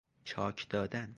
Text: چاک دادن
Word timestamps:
چاک 0.23 0.69
دادن 0.69 1.09